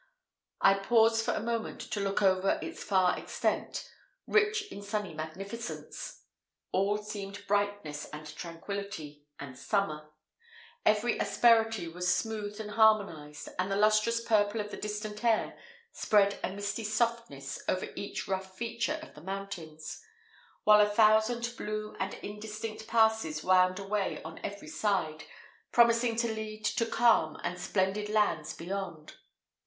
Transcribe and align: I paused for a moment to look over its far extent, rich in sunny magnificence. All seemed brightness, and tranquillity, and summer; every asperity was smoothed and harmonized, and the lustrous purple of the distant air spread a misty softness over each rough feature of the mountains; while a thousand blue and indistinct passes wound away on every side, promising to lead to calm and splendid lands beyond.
I 0.61 0.73
paused 0.79 1.23
for 1.23 1.35
a 1.35 1.39
moment 1.43 1.79
to 1.81 1.99
look 1.99 2.23
over 2.23 2.57
its 2.63 2.83
far 2.83 3.15
extent, 3.19 3.87
rich 4.25 4.63
in 4.71 4.81
sunny 4.81 5.13
magnificence. 5.13 6.23
All 6.71 6.97
seemed 6.97 7.45
brightness, 7.45 8.05
and 8.09 8.25
tranquillity, 8.35 9.25
and 9.39 9.55
summer; 9.55 10.09
every 10.87 11.19
asperity 11.19 11.87
was 11.87 12.11
smoothed 12.15 12.59
and 12.59 12.71
harmonized, 12.71 13.49
and 13.59 13.71
the 13.71 13.75
lustrous 13.75 14.23
purple 14.23 14.59
of 14.59 14.71
the 14.71 14.77
distant 14.77 15.23
air 15.23 15.55
spread 15.91 16.39
a 16.43 16.49
misty 16.51 16.83
softness 16.83 17.61
over 17.69 17.85
each 17.95 18.27
rough 18.27 18.57
feature 18.57 18.97
of 19.03 19.13
the 19.13 19.21
mountains; 19.21 20.01
while 20.63 20.81
a 20.81 20.89
thousand 20.89 21.53
blue 21.55 21.95
and 21.99 22.15
indistinct 22.23 22.87
passes 22.87 23.43
wound 23.43 23.77
away 23.77 24.19
on 24.23 24.39
every 24.43 24.67
side, 24.67 25.25
promising 25.71 26.15
to 26.15 26.33
lead 26.33 26.65
to 26.65 26.87
calm 26.87 27.39
and 27.43 27.61
splendid 27.61 28.09
lands 28.09 28.53
beyond. 28.55 29.17